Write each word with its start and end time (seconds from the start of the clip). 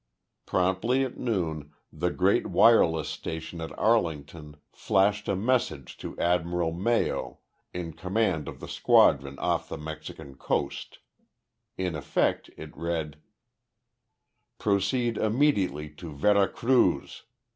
Promptly 0.47 1.05
at 1.05 1.19
noon 1.19 1.73
the 1.93 2.09
great 2.09 2.47
wireless 2.47 3.07
station 3.07 3.61
at 3.61 3.77
Arlington 3.77 4.57
flashed 4.73 5.27
a 5.27 5.35
message 5.35 5.95
to 5.97 6.17
Admiral 6.17 6.71
Mayo, 6.73 7.37
in 7.71 7.93
command 7.93 8.47
of 8.47 8.59
the 8.61 8.67
squadron 8.67 9.37
off 9.37 9.69
the 9.69 9.77
Mexican 9.77 10.33
coast. 10.33 10.97
In 11.77 11.93
effect, 11.95 12.49
it 12.57 12.75
read: 12.75 13.21
Proceed 14.57 15.19
immediately 15.19 15.87
to 15.91 16.11
Vera 16.11 16.47
Cruz. 16.47 17.21